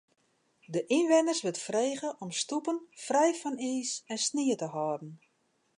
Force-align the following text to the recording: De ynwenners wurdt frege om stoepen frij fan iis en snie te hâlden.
De 0.73 0.81
ynwenners 0.97 1.41
wurdt 1.43 1.59
frege 1.67 2.09
om 2.23 2.31
stoepen 2.41 2.77
frij 3.03 3.33
fan 3.41 3.57
iis 3.69 3.91
en 4.11 4.17
snie 4.27 4.55
te 4.61 4.67
hâlden. 4.75 5.13